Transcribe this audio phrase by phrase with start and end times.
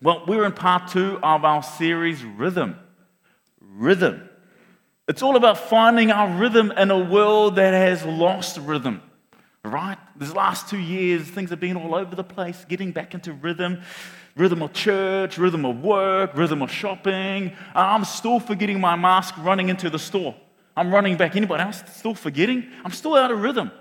[0.00, 2.78] Well, we're in part two of our series, Rhythm.
[3.60, 4.28] Rhythm.
[5.08, 9.02] It's all about finding our rhythm in a world that has lost rhythm,
[9.64, 9.96] right?
[10.16, 13.80] These last two years, things have been all over the place, getting back into rhythm
[14.38, 17.52] rhythm of church, rhythm of work, rhythm of shopping.
[17.74, 20.34] I'm still forgetting my mask running into the store.
[20.76, 21.34] I'm running back.
[21.34, 22.70] Anybody else still forgetting?
[22.84, 23.72] I'm still out of rhythm.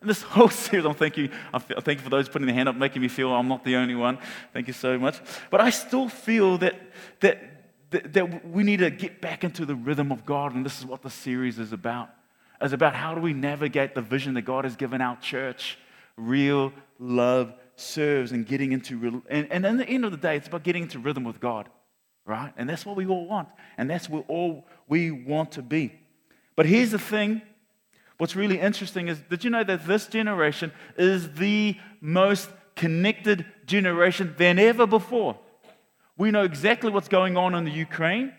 [0.00, 2.68] And this whole series, I'm thank you, I'm thank you for those putting their hand
[2.68, 4.18] up, making me feel I'm not the only one.
[4.52, 5.20] Thank you so much.
[5.50, 6.80] But I still feel that,
[7.20, 7.42] that,
[7.90, 10.86] that, that we need to get back into the rhythm of God, and this is
[10.86, 12.10] what the series is about.
[12.60, 15.78] It's about how do we navigate the vision that God has given our church
[16.16, 20.48] real love serves and getting into, and, and in the end of the day, it's
[20.48, 21.68] about getting into rhythm with God,
[22.24, 22.52] right?
[22.56, 23.48] And that's what we all want.
[23.76, 25.98] And that's what all we want to be.
[26.54, 27.42] But here's the thing
[28.18, 34.34] what's really interesting is did you know that this generation is the most connected generation
[34.38, 35.38] than ever before?
[36.16, 38.32] We know exactly what's going on in the Ukraine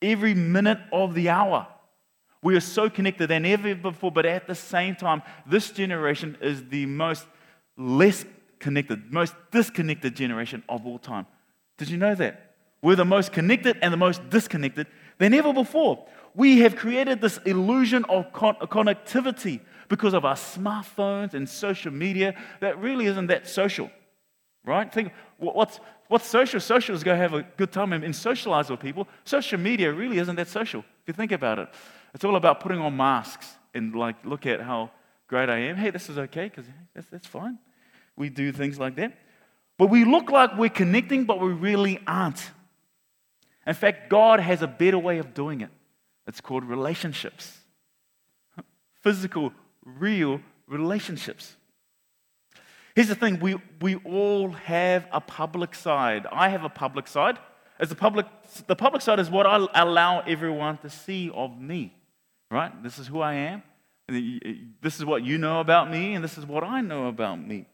[0.00, 1.66] every minute of the hour.
[2.42, 6.64] We are so connected than ever before, but at the same time, this generation is
[6.68, 7.26] the most
[7.76, 8.24] less
[8.60, 11.26] connected, most disconnected generation of all time.
[11.76, 12.54] Did you know that?
[12.80, 14.86] We're the most connected and the most disconnected
[15.18, 16.06] than ever before.
[16.34, 22.34] We have created this illusion of con- connectivity because of our smartphones and social media
[22.60, 23.90] that really isn't that social,
[24.64, 24.92] right?
[24.92, 26.60] Think what's, what's social?
[26.60, 29.08] Social is go have a good time and, and socialize with people.
[29.24, 31.68] Social media really isn't that social if you think about it.
[32.14, 34.90] It's all about putting on masks and like look at how
[35.26, 35.76] great I am.
[35.76, 37.58] Hey, this is okay because that's, that's fine
[38.18, 39.16] we do things like that.
[39.78, 42.50] But we look like we're connecting, but we really aren't.
[43.66, 45.70] In fact, God has a better way of doing it.
[46.28, 47.58] It's called relationships
[49.00, 49.52] physical,
[49.84, 51.56] real relationships.
[52.94, 56.26] Here's the thing we, we all have a public side.
[56.32, 57.38] I have a public side.
[57.78, 58.26] As the public,
[58.66, 61.94] the public side is what I allow everyone to see of me,
[62.50, 62.82] right?
[62.82, 63.62] This is who I am.
[64.82, 67.66] This is what you know about me, and this is what I know about me.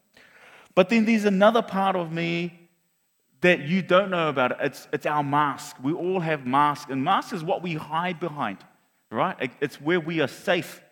[0.74, 2.63] But then there's another part of me
[3.44, 4.56] that you don't know about.
[4.64, 5.76] It's, it's our mask.
[5.82, 8.56] We all have masks, and mask is what we hide behind,
[9.10, 9.52] right?
[9.60, 10.82] It's where we are safe.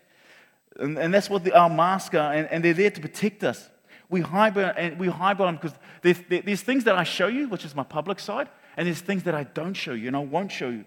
[0.79, 3.71] And, and that's what the, our masks are, and, and they're there to protect us.
[4.11, 7.65] We hide, and we hide behind because there's, there's things that I show you, which
[7.65, 10.53] is my public side, and there's things that I don't show you and I won't
[10.53, 10.85] show you,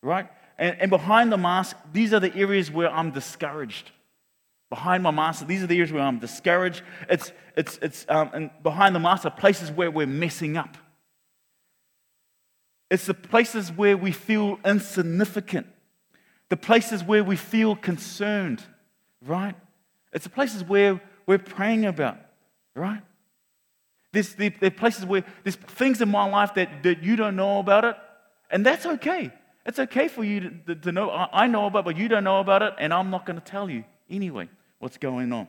[0.00, 0.30] right?
[0.56, 3.90] And, and behind the mask, these are the areas where I'm discouraged
[4.70, 5.44] behind my master.
[5.44, 6.82] These are the areas where I'm discouraged.
[7.10, 10.78] It's, it's, it's um, and behind the master, places where we're messing up.
[12.92, 15.66] It's the places where we feel insignificant,
[16.50, 18.62] the places where we feel concerned,
[19.24, 19.54] right?
[20.12, 22.18] It's the places where we're praying about,
[22.74, 23.00] right?
[24.12, 27.86] There's, there, places where there's things in my life that, that you don't know about
[27.86, 27.96] it,
[28.50, 29.32] and that's okay.
[29.64, 31.08] It's okay for you to, to know.
[31.10, 33.44] I know about it, but you don't know about it, and I'm not going to
[33.44, 35.48] tell you anyway what's going on.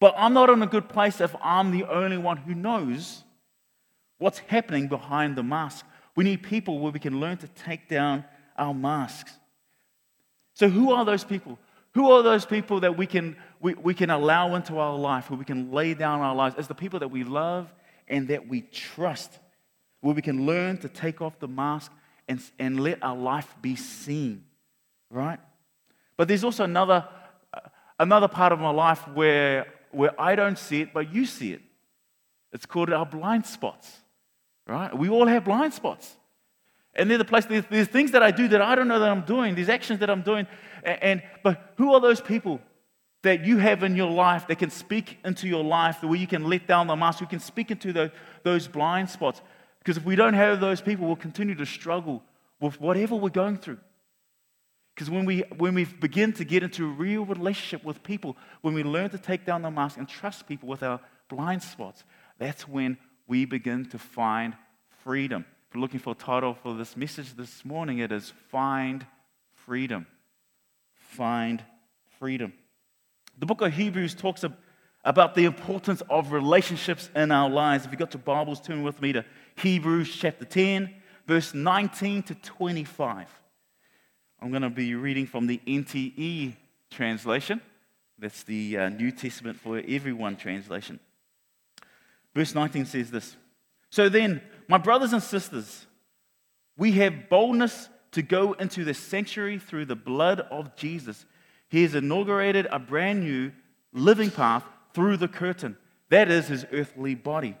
[0.00, 3.22] But I'm not in a good place if I'm the only one who knows
[4.18, 5.86] what's happening behind the mask.
[6.16, 8.24] We need people where we can learn to take down
[8.56, 9.32] our masks.
[10.54, 11.58] So, who are those people?
[11.94, 15.38] Who are those people that we can, we, we can allow into our life, where
[15.38, 17.72] we can lay down our lives as the people that we love
[18.06, 19.38] and that we trust,
[20.00, 21.92] where we can learn to take off the mask
[22.28, 24.44] and, and let our life be seen,
[25.10, 25.40] right?
[26.16, 27.08] But there's also another
[27.52, 27.60] uh,
[28.00, 31.60] another part of my life where, where I don't see it, but you see it.
[32.52, 33.99] It's called our blind spots,
[34.70, 34.96] right?
[34.96, 36.16] We all have blind spots.
[36.94, 39.10] And they're the place, there's, there's things that I do that I don't know that
[39.10, 40.46] I'm doing, these actions that I'm doing.
[40.82, 42.60] And, and, but who are those people
[43.22, 46.44] that you have in your life that can speak into your life, where you can
[46.44, 48.10] let down the mask, who can speak into those,
[48.42, 49.40] those blind spots?
[49.80, 52.22] Because if we don't have those people, we'll continue to struggle
[52.60, 53.78] with whatever we're going through.
[54.94, 58.74] Because when we, when we begin to get into a real relationship with people, when
[58.74, 62.04] we learn to take down the mask and trust people with our blind spots,
[62.38, 62.98] that's when
[63.30, 64.56] we begin to find
[65.04, 65.44] freedom.
[65.68, 69.06] If you're looking for a title for this message this morning, it is Find
[69.52, 70.04] Freedom.
[70.94, 71.62] Find
[72.18, 72.52] Freedom.
[73.38, 74.44] The book of Hebrews talks
[75.04, 77.84] about the importance of relationships in our lives.
[77.84, 79.24] If you've got your Bibles, turn with me to
[79.54, 80.92] Hebrews chapter 10,
[81.24, 83.28] verse 19 to 25.
[84.40, 86.56] I'm going to be reading from the NTE
[86.90, 87.60] translation.
[88.18, 90.98] That's the uh, New Testament for Everyone translation.
[92.34, 93.36] Verse 19 says this
[93.90, 95.86] So then, my brothers and sisters,
[96.76, 101.24] we have boldness to go into the sanctuary through the blood of Jesus.
[101.68, 103.52] He has inaugurated a brand new
[103.92, 105.76] living path through the curtain.
[106.08, 107.56] That is his earthly body.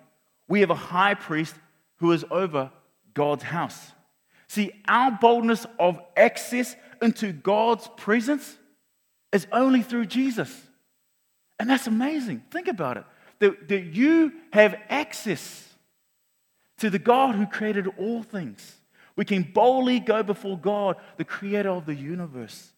[0.48, 1.54] We have a high priest
[1.96, 2.72] who is over
[3.14, 3.92] God's house.
[4.48, 8.58] See, our boldness of access into God's presence
[9.32, 10.52] is only through Jesus.
[11.60, 12.42] And that's amazing.
[12.50, 13.04] Think about it.
[13.40, 15.66] That, that you have access
[16.78, 18.76] to the God who created all things.
[19.16, 22.72] We can boldly go before God, the creator of the universe.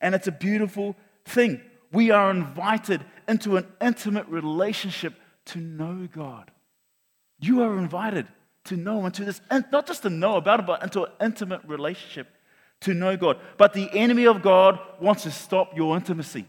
[0.00, 1.60] And it's a beautiful thing.
[1.92, 5.14] We are invited into an intimate relationship
[5.46, 6.50] to know God.
[7.38, 8.26] You are invited
[8.64, 11.60] to know into this, and not just to know about it, but into an intimate
[11.66, 12.28] relationship
[12.80, 13.38] to know God.
[13.56, 16.46] But the enemy of God wants to stop your intimacy.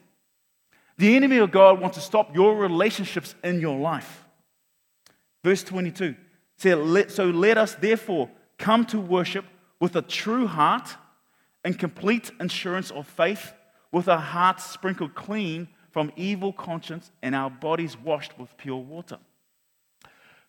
[0.98, 4.26] The enemy of God wants to stop your relationships in your life.
[5.44, 6.16] Verse 22
[6.58, 9.46] says, So let us therefore come to worship
[9.80, 10.90] with a true heart
[11.64, 13.54] and complete assurance of faith,
[13.92, 19.18] with our hearts sprinkled clean from evil conscience and our bodies washed with pure water.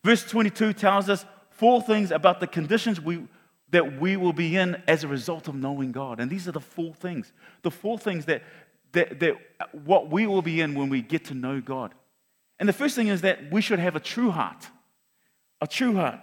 [0.05, 3.27] Verse 22 tells us four things about the conditions we,
[3.71, 6.21] that we will be in as a result of knowing God.
[6.21, 7.33] And these are the four things.
[7.63, 8.43] The four things that,
[8.93, 9.37] that, that
[9.73, 11.95] what we will be in when we get to know God.
[12.59, 14.67] And the first thing is that we should have a true heart.
[15.61, 16.21] A true heart.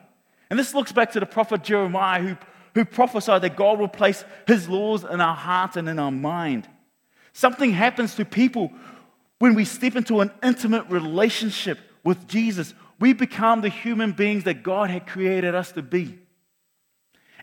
[0.50, 2.38] And this looks back to the prophet Jeremiah who,
[2.74, 6.68] who prophesied that God will place his laws in our heart and in our mind.
[7.34, 8.72] Something happens to people
[9.40, 14.64] when we step into an intimate relationship with Jesus we become the human beings that
[14.64, 16.18] God had created us to be.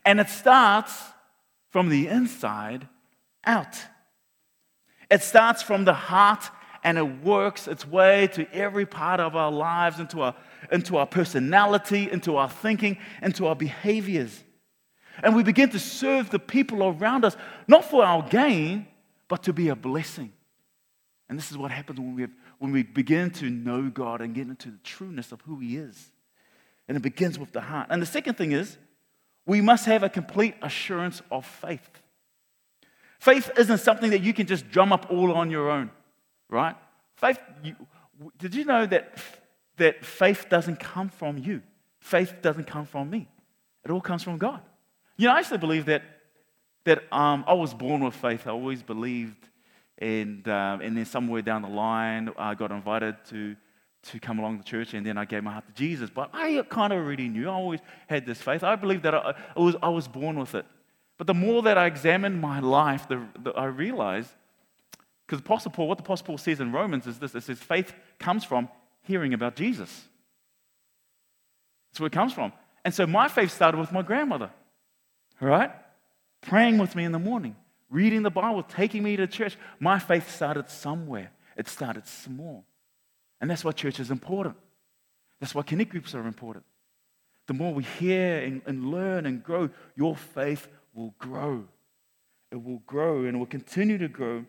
[0.04, 0.94] And it starts
[1.70, 2.88] from the inside
[3.44, 3.78] out.
[5.12, 6.50] It starts from the heart
[6.82, 10.34] and it works its way to every part of our lives, into our,
[10.72, 14.42] into our personality, into our thinking, into our behaviors.
[15.22, 17.36] And we begin to serve the people around us,
[17.68, 18.86] not for our gain,
[19.28, 20.32] but to be a blessing.
[21.28, 24.34] And this is what happens when we have when we begin to know God and
[24.36, 26.12] get into the trueness of who He is.
[26.86, 27.88] And it begins with the heart.
[27.90, 28.78] And the second thing is,
[29.46, 32.01] we must have a complete assurance of faith.
[33.22, 35.92] Faith isn't something that you can just drum up all on your own,
[36.50, 36.74] right?
[37.14, 37.76] Faith, you,
[38.36, 39.16] did you know that,
[39.76, 41.62] that faith doesn't come from you?
[42.00, 43.28] Faith doesn't come from me.
[43.84, 44.60] It all comes from God.
[45.16, 46.02] You know, I actually believe that,
[46.82, 48.48] that um, I was born with faith.
[48.48, 49.48] I always believed
[49.98, 53.54] and, um, and then somewhere down the line, I got invited to,
[54.02, 56.10] to come along the church, and then I gave my heart to Jesus.
[56.10, 57.48] But I kind of already knew.
[57.48, 57.78] I always
[58.08, 58.64] had this faith.
[58.64, 60.66] I believe that I, I was, I was born with it.
[61.22, 64.26] But the more that I examine my life, the, the, I realize,
[65.24, 67.94] because Apostle Paul, what the Apostle Paul says in Romans is this it says, faith
[68.18, 68.68] comes from
[69.02, 70.08] hearing about Jesus.
[71.92, 72.52] That's where it comes from.
[72.84, 74.50] And so my faith started with my grandmother,
[75.40, 75.70] right?
[76.40, 77.54] Praying with me in the morning
[77.88, 79.56] reading the Bible, taking me to church.
[79.78, 82.64] My faith started somewhere, it started small.
[83.40, 84.56] And that's why church is important.
[85.38, 86.64] That's why connect groups are important.
[87.46, 91.64] The more we hear and, and learn and grow, your faith will grow.
[92.50, 94.44] It will grow and will continue to grow.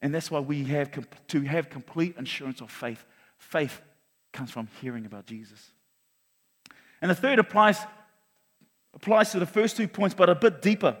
[0.00, 0.90] And that's why we have
[1.28, 3.04] to have complete assurance of faith.
[3.38, 3.80] Faith
[4.32, 5.70] comes from hearing about Jesus.
[7.00, 7.78] And the third applies,
[8.94, 10.96] applies to the first two points, but a bit deeper.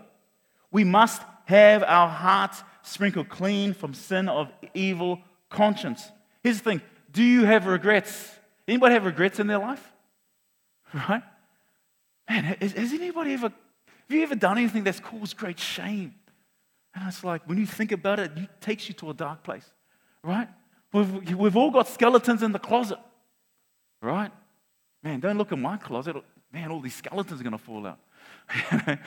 [0.70, 5.20] We must have our hearts sprinkled clean from sin of evil
[5.50, 6.10] conscience.
[6.42, 8.30] Here's the thing do you have regrets?
[8.66, 9.88] Anybody have regrets in their life?
[11.08, 11.22] Right?
[12.28, 13.50] Man, has, has anybody ever,
[14.08, 16.14] have you ever done anything that's caused great shame?
[16.94, 19.70] And it's like, when you think about it, it takes you to a dark place,
[20.22, 20.48] right?
[20.92, 22.98] We've, we've all got skeletons in the closet,
[24.02, 24.30] right?
[25.02, 26.16] Man, don't look in my closet.
[26.52, 27.98] Man, all these skeletons are going to fall out.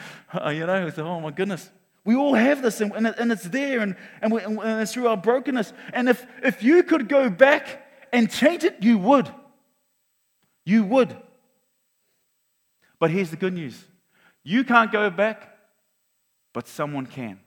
[0.51, 1.69] you know, it's, oh my goodness.
[2.03, 5.17] We all have this, and, and it's there, and, and, we, and it's through our
[5.17, 5.73] brokenness.
[5.93, 7.83] And if, if you could go back
[8.13, 9.31] and change it, you would.
[10.65, 11.15] You would.
[12.99, 13.85] But here's the good news
[14.45, 15.57] you can't go back,
[16.53, 17.41] but someone can.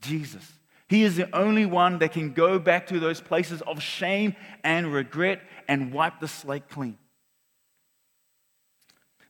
[0.00, 0.50] Jesus.
[0.88, 4.92] He is the only one that can go back to those places of shame and
[4.92, 6.98] regret and wipe the slate clean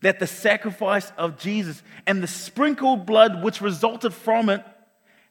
[0.04, 4.62] that the sacrifice of Jesus and the sprinkled blood which resulted from it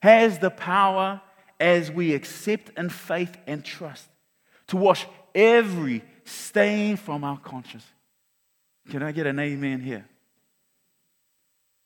[0.01, 1.21] has the power
[1.59, 4.09] as we accept in faith and trust
[4.65, 7.85] to wash every stain from our conscience.
[8.89, 10.05] Can I get an amen here?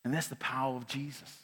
[0.08, 1.38] And that's the power of Jesus.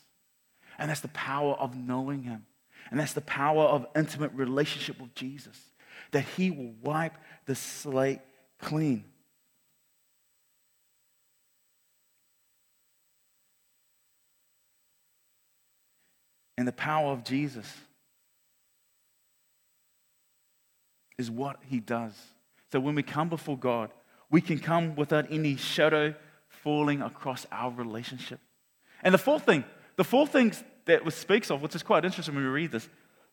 [0.79, 2.45] And that's the power of knowing Him.
[2.89, 5.59] And that's the power of intimate relationship with Jesus.
[6.11, 8.21] That He will wipe the slate
[8.61, 9.03] clean.
[16.57, 17.65] and the power of Jesus
[21.17, 22.13] is what he does.
[22.71, 23.91] So when we come before God,
[24.31, 26.15] we can come without any shadow
[26.47, 28.39] falling across our relationship.
[29.03, 29.63] And the fourth thing,
[29.95, 30.53] the fourth thing
[30.85, 32.87] that speaks of, which is quite interesting when we read this,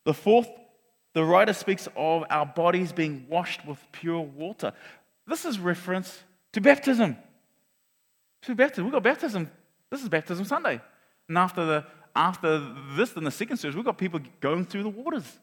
[0.05, 0.49] the fourth,
[1.15, 4.73] the writer speaks of our bodies being washed with pure water.
[5.27, 6.23] This is reference
[6.53, 7.17] to baptism.
[8.43, 8.85] To baptism.
[8.85, 9.50] We've got baptism.
[9.91, 10.81] This is baptism Sunday.
[11.29, 14.89] And after, the, after this, in the second service, we've got people going through the
[14.89, 15.39] waters.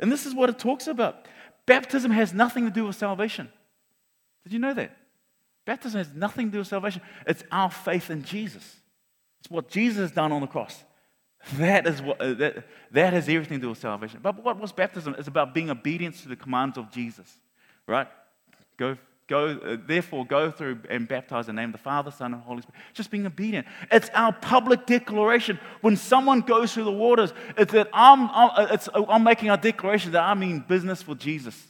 [0.00, 1.26] And this is what it talks about.
[1.66, 3.48] Baptism has nothing to do with salvation.
[4.44, 4.96] Did you know that?
[5.64, 7.02] Baptism has nothing to do with salvation.
[7.26, 8.76] It's our faith in Jesus.
[9.46, 10.82] It's what Jesus has done on the cross.
[11.54, 14.18] That is what uh, that, that has everything to do with salvation.
[14.20, 15.14] But what was baptism?
[15.16, 17.32] It's about being obedient to the commands of Jesus.
[17.86, 18.08] Right?
[18.76, 18.96] Go
[19.28, 22.42] Go, uh, therefore, go through and baptize in the name of the Father, Son, and
[22.42, 22.80] Holy Spirit.
[22.94, 23.66] Just being obedient.
[23.90, 25.58] It's our public declaration.
[25.80, 29.50] When someone goes through the waters, it's that I'm, I'm, uh, it's, uh, I'm making
[29.50, 31.60] a declaration that I'm in business for Jesus.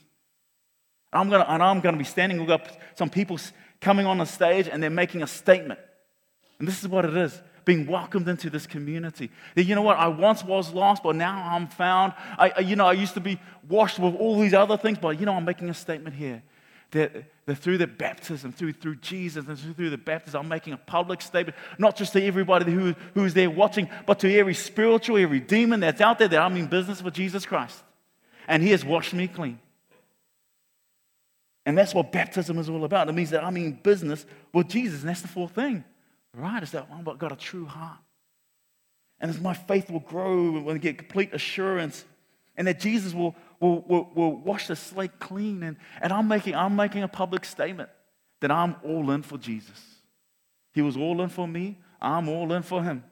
[1.14, 2.38] I'm gonna, and I'm going to be standing.
[2.38, 3.38] We've got some people
[3.80, 5.80] coming on the stage and they're making a statement.
[6.58, 9.30] And this is what it is being welcomed into this community.
[9.54, 9.98] That, you know what?
[9.98, 12.14] I once was lost, but now I'm found.
[12.38, 15.26] I, you know, I used to be washed with all these other things, but, you
[15.26, 16.42] know, I'm making a statement here
[16.92, 17.12] that,
[17.44, 21.20] that through the baptism, through, through Jesus, and through the baptism, I'm making a public
[21.20, 25.80] statement, not just to everybody who, who's there watching, but to every spiritual, every demon
[25.80, 27.82] that's out there that I'm in business with Jesus Christ.
[28.48, 29.58] And He has washed me clean.
[31.66, 33.08] And that's what baptism is all about.
[33.08, 35.00] It means that I'm in business with Jesus.
[35.00, 35.82] And that's the fourth thing,
[36.36, 36.62] right?
[36.62, 37.98] Is that I've got a true heart.
[39.18, 42.04] And as my faith will grow and get complete assurance,
[42.56, 45.62] and that Jesus will, will, will, will wash the slate clean.
[45.62, 47.88] And, and I'm, making, I'm making a public statement
[48.40, 49.80] that I'm all in for Jesus.
[50.72, 53.02] He was all in for me, I'm all in for him.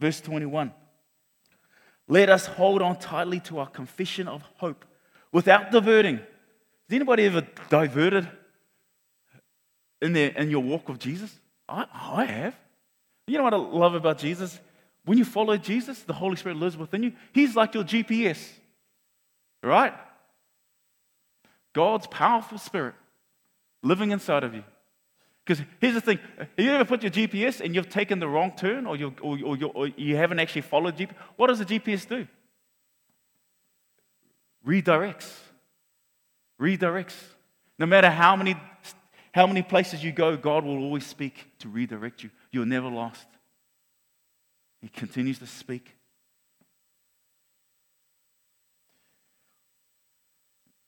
[0.00, 0.72] Verse 21
[2.08, 4.84] Let us hold on tightly to our confession of hope
[5.30, 6.16] without diverting.
[6.16, 8.28] Has anybody ever diverted
[10.00, 11.38] in, their, in your walk with Jesus?
[11.70, 12.54] I, I have.
[13.26, 14.58] You know what I love about Jesus?
[15.04, 17.12] When you follow Jesus, the Holy Spirit lives within you.
[17.32, 18.44] He's like your GPS,
[19.62, 19.94] right?
[21.72, 22.94] God's powerful spirit
[23.82, 24.64] living inside of you.
[25.44, 28.52] Because here's the thing have you ever put your GPS and you've taken the wrong
[28.56, 31.14] turn or, you or, or, you haven't actually followed GPS?
[31.36, 32.26] What does the GPS do?
[34.66, 35.32] Redirects.
[36.60, 37.16] Redirects.
[37.78, 38.54] No matter how many,
[39.32, 42.30] how many places you go, God will always speak to redirect you.
[42.50, 43.26] You're never lost.
[44.80, 45.94] He continues to speak.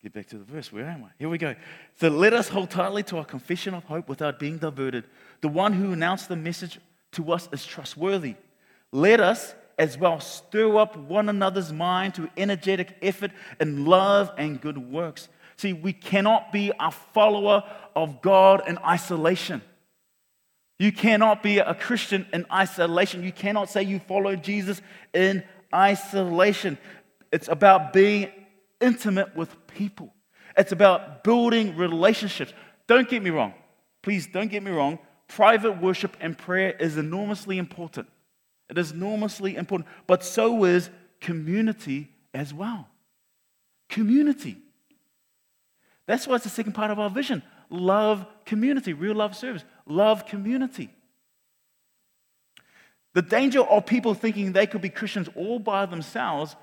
[0.02, 0.72] Get back to the verse.
[0.72, 1.10] Where am I?
[1.18, 1.54] Here we go.
[2.00, 5.04] So let us hold tightly to our confession of hope without being diverted.
[5.42, 6.80] The one who announced the message
[7.12, 8.34] to us is trustworthy.
[8.90, 13.30] Let us as well stir up one another's mind to energetic effort
[13.60, 15.28] and love and good works.
[15.56, 19.62] See, we cannot be a follower of God in isolation.
[20.78, 23.22] You cannot be a Christian in isolation.
[23.22, 24.82] You cannot say you follow Jesus
[25.12, 26.78] in isolation.
[27.30, 28.30] It's about being
[28.80, 30.12] intimate with people,
[30.56, 32.52] it's about building relationships.
[32.88, 33.54] Don't get me wrong.
[34.02, 34.98] Please don't get me wrong.
[35.28, 38.08] Private worship and prayer is enormously important.
[38.68, 40.90] It is enormously important, but so is
[41.20, 42.88] community as well.
[43.88, 44.56] Community.
[46.06, 50.26] That's why it's the second part of our vision love community, real love service, love
[50.26, 50.90] community.
[53.14, 56.56] The danger of people thinking they could be Christians all by themselves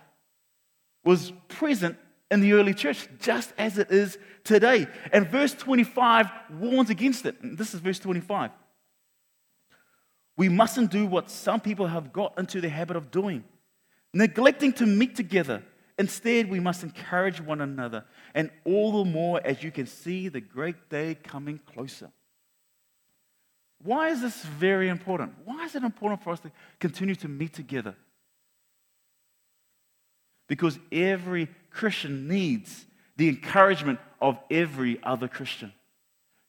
[1.03, 1.97] was present
[2.31, 4.87] in the early church, just as it is today.
[5.11, 6.29] And verse 25
[6.59, 7.35] warns against it.
[7.41, 8.51] And this is verse 25.
[10.37, 13.43] We mustn't do what some people have got into the habit of doing,
[14.13, 15.63] neglecting to meet together
[15.99, 20.39] Instead, we must encourage one another, and all the more as you can see the
[20.39, 22.09] great day coming closer.
[23.83, 25.33] Why is this very important?
[25.43, 27.95] Why is it important for us to continue to meet together?
[30.47, 32.85] Because every Christian needs
[33.17, 35.73] the encouragement of every other Christian.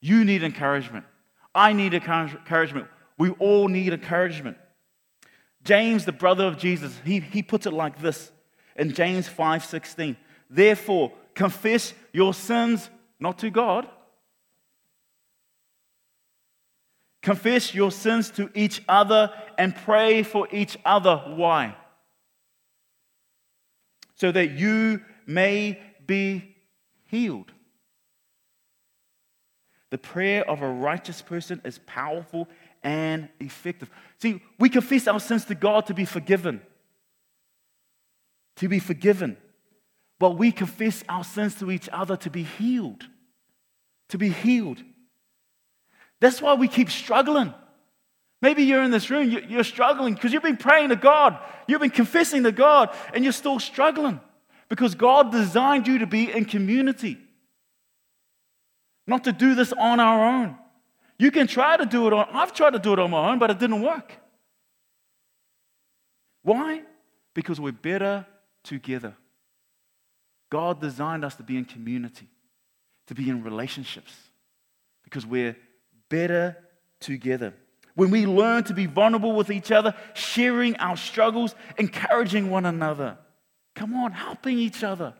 [0.00, 1.06] You need encouragement.
[1.52, 2.86] I need encouragement.
[3.18, 4.58] We all need encouragement.
[5.64, 8.30] James, the brother of Jesus, he, he puts it like this
[8.76, 10.16] in James 5:16.
[10.48, 13.88] Therefore, confess your sins not to God.
[17.22, 21.16] Confess your sins to each other and pray for each other.
[21.16, 21.76] Why?
[24.14, 26.56] So that you may be
[27.06, 27.52] healed.
[29.90, 32.48] The prayer of a righteous person is powerful
[32.82, 33.90] and effective.
[34.18, 36.62] See, we confess our sins to God to be forgiven
[38.60, 39.36] to be forgiven.
[40.18, 43.04] But we confess our sins to each other to be healed.
[44.10, 44.82] to be healed.
[46.20, 47.54] That's why we keep struggling.
[48.42, 51.90] Maybe you're in this room, you're struggling because you've been praying to God, you've been
[51.90, 54.20] confessing to God, and you're still struggling
[54.68, 57.18] because God designed you to be in community,
[59.06, 60.56] not to do this on our own.
[61.18, 63.38] You can try to do it on, I've tried to do it on my own,
[63.38, 64.12] but it didn't work.
[66.42, 66.82] Why?
[67.34, 68.26] Because we're better
[68.70, 69.14] together.
[70.48, 72.28] God designed us to be in community,
[73.08, 74.14] to be in relationships,
[75.04, 75.56] because we're
[76.08, 76.56] better
[77.00, 77.52] together.
[77.94, 83.18] When we learn to be vulnerable with each other, sharing our struggles, encouraging one another.
[83.74, 85.14] Come on, helping each other,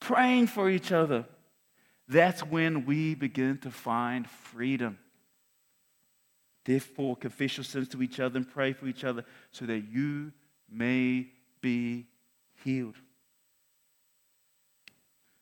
[0.00, 1.26] praying for each other.
[2.08, 4.98] That's when we begin to find freedom.
[6.64, 10.32] Therefore, confess your sins to each other and pray for each other so that you
[10.70, 11.28] may
[11.60, 12.06] be
[12.64, 12.96] healed.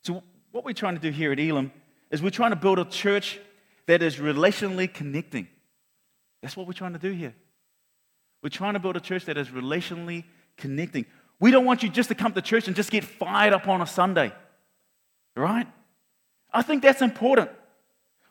[0.02, 0.22] So,
[0.52, 1.72] what we're trying to do here at Elim
[2.10, 3.38] is we're trying to build a church
[3.86, 5.48] that is relationally connecting.
[6.42, 7.34] That's what we're trying to do here.
[8.42, 10.24] We're trying to build a church that is relationally
[10.56, 11.06] connecting.
[11.40, 13.80] We don't want you just to come to church and just get fired up on
[13.80, 14.32] a Sunday,
[15.36, 15.66] right?
[16.52, 17.50] I think that's important.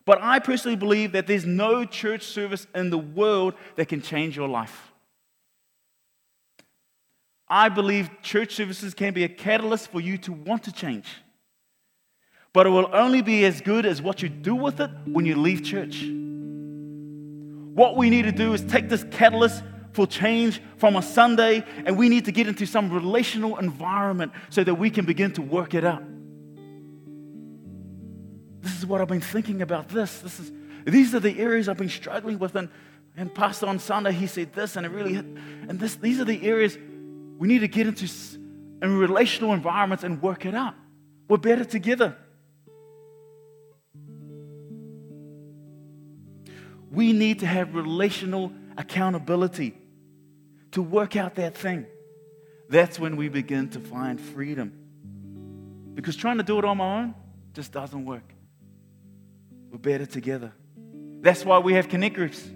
[0.05, 4.37] But I personally believe that there's no church service in the world that can change
[4.37, 4.86] your life.
[7.49, 11.07] I believe church services can be a catalyst for you to want to change.
[12.53, 15.35] But it will only be as good as what you do with it when you
[15.35, 16.03] leave church.
[17.73, 19.63] What we need to do is take this catalyst
[19.93, 24.63] for change from a Sunday and we need to get into some relational environment so
[24.63, 26.03] that we can begin to work it out.
[28.61, 30.19] This is what I've been thinking about this.
[30.19, 30.51] This is
[30.87, 32.55] these are the areas I've been struggling with.
[32.55, 32.69] And,
[33.17, 35.25] and Pastor on Sunday, he said this, and it really hit.
[35.67, 36.77] And this, these are the areas
[37.37, 38.07] we need to get into
[38.81, 40.75] in relational environments and work it out.
[41.27, 42.15] We're better together.
[46.91, 49.75] We need to have relational accountability
[50.71, 51.85] to work out that thing.
[52.69, 54.71] That's when we begin to find freedom.
[55.95, 57.15] Because trying to do it on my own
[57.53, 58.33] just doesn't work.
[59.71, 60.53] We're better together.
[61.21, 62.47] That's why we have connect groups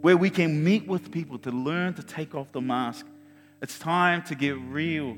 [0.00, 3.06] where we can meet with people to learn to take off the mask.
[3.62, 5.16] It's time to get real.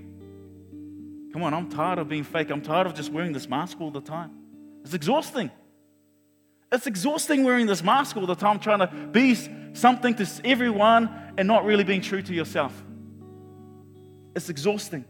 [1.33, 2.51] Come on, I'm tired of being fake.
[2.51, 4.31] I'm tired of just wearing this mask all the time.
[4.83, 5.51] It's exhausting.
[6.71, 9.35] It's exhausting wearing this mask all the time, trying to be
[9.75, 12.73] something to everyone and not really being true to yourself.
[14.35, 15.05] It's exhausting.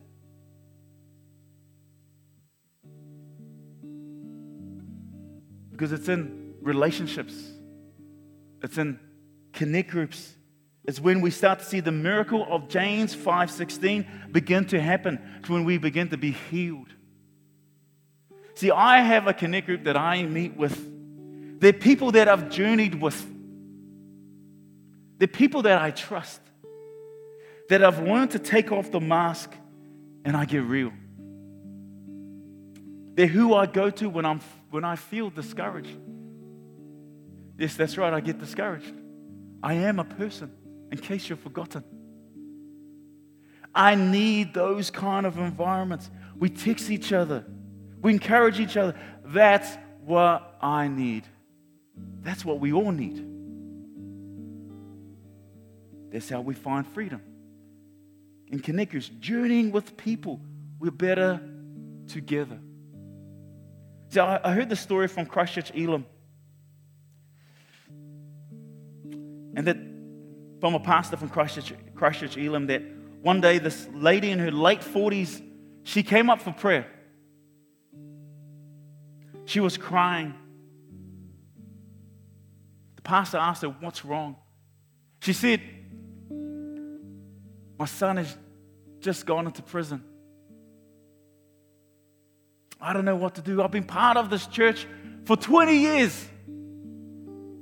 [5.71, 7.35] Because it's in relationships,
[8.63, 8.99] it's in
[9.53, 10.35] connect groups.
[10.89, 15.19] It's when we start to see the miracle of James 5:16 begin to happen.
[15.47, 16.89] When we begin to be healed.
[18.55, 21.61] See, I have a connect group that I meet with.
[21.61, 23.23] They're people that I've journeyed with.
[25.19, 26.41] They're people that I trust.
[27.69, 29.53] That I've learned to take off the mask
[30.25, 30.93] and I get real.
[33.15, 35.95] They're who I go to when, I'm, when I feel discouraged.
[37.59, 38.95] Yes, that's right, I get discouraged.
[39.63, 40.53] I am a person,
[40.91, 41.85] in case you've forgotten.
[43.75, 46.11] I need those kind of environments.
[46.37, 47.45] We text each other,
[48.01, 48.95] we encourage each other.
[49.25, 51.25] That's what I need.
[52.23, 53.25] That's what we all need.
[56.11, 57.23] That's how we find freedom.
[58.49, 60.41] In connectors, journeying with people,
[60.79, 61.41] we're better
[62.07, 62.59] together.
[64.11, 66.07] See, I heard the story from Christchurch Elim.
[69.55, 69.77] And that
[70.61, 72.83] from a pastor from Christchurch, Christchurch Elim that
[73.23, 75.43] one day this lady in her late 40s,
[75.83, 76.87] she came up for prayer.
[79.45, 80.35] She was crying.
[82.97, 84.37] The pastor asked her, What's wrong?
[85.21, 85.61] She said,
[87.79, 88.37] My son has
[89.01, 90.05] just gone into prison.
[92.81, 93.63] I don't know what to do.
[93.63, 94.87] I've been part of this church
[95.25, 96.29] for 20 years,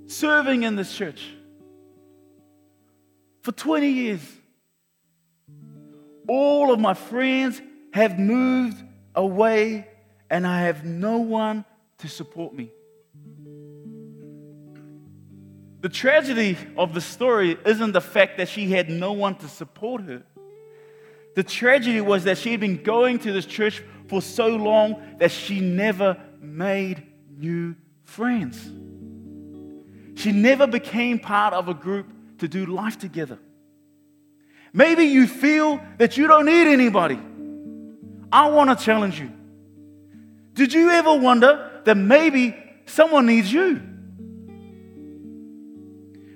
[0.07, 1.36] serving in this church.
[3.47, 4.21] For 20 years.
[6.27, 8.77] All of my friends have moved
[9.15, 9.87] away,
[10.29, 11.65] and I have no one
[11.99, 12.73] to support me.
[15.81, 20.03] The tragedy of the story isn't the fact that she had no one to support
[20.03, 20.25] her.
[21.37, 25.31] The tragedy was that she had been going to this church for so long that
[25.31, 27.01] she never made
[27.39, 28.61] new friends.
[30.21, 33.39] She never became part of a group to do life together.
[34.73, 37.19] Maybe you feel that you don't need anybody.
[38.33, 39.31] I want to challenge you
[40.53, 43.81] Did you ever wonder that maybe someone needs you?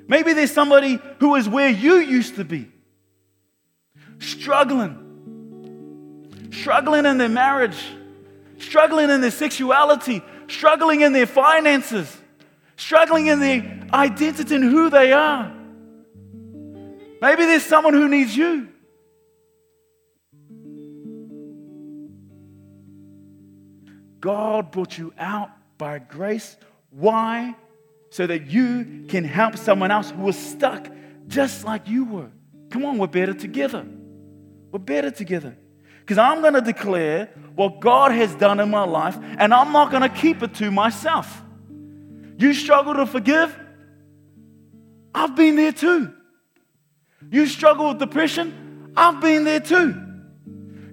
[0.06, 2.68] Maybe there's somebody who is where you used to be,
[4.18, 4.96] struggling,
[6.50, 7.80] struggling in their marriage,
[8.58, 12.16] struggling in their sexuality, struggling in their finances,
[12.76, 15.59] struggling in their identity and who they are.
[17.20, 18.68] Maybe there's someone who needs you.
[24.20, 26.56] God brought you out by grace.
[26.90, 27.54] Why?
[28.10, 30.88] So that you can help someone else who was stuck
[31.26, 32.30] just like you were.
[32.70, 33.86] Come on, we're better together.
[34.70, 35.56] We're better together.
[36.00, 39.90] Because I'm going to declare what God has done in my life, and I'm not
[39.90, 41.42] going to keep it to myself.
[42.36, 43.56] You struggle to forgive?
[45.14, 46.14] I've been there too.
[47.30, 48.92] You struggle with depression?
[48.96, 49.94] I've been there too.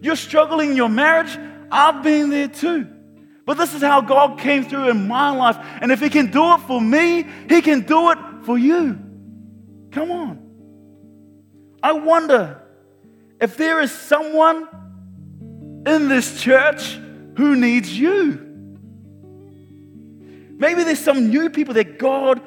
[0.02, 1.38] You're struggling in your marriage?
[1.71, 2.88] I've been there too.
[3.45, 5.58] But this is how God came through in my life.
[5.82, 9.00] And if He can do it for me, He can do it for you.
[9.91, 10.47] Come on.
[11.82, 12.62] I wonder
[13.39, 14.67] if there is someone
[15.88, 17.00] in this church
[17.38, 18.43] who needs you.
[20.60, 22.41] Maybe there's some new people that God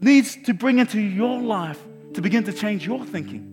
[0.00, 1.82] needs to bring into your life
[2.16, 3.52] to begin to change your thinking.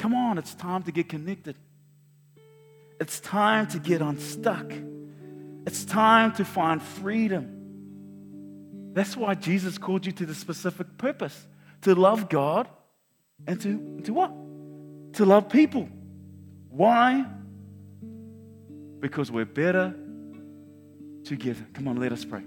[0.00, 1.54] Come on, it's time to get connected.
[3.00, 4.72] It's time to get unstuck.
[5.64, 8.90] It's time to find freedom.
[8.94, 11.46] That's why Jesus called you to the specific purpose
[11.82, 12.68] to love God
[13.46, 14.32] and to, to what?
[15.14, 15.88] To love people.
[16.68, 17.24] Why?
[18.98, 19.94] Because we're better
[21.22, 21.64] together.
[21.74, 22.42] Come on, let us pray.